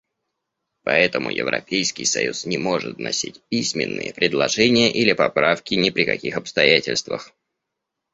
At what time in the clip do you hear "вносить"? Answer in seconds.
2.97-3.39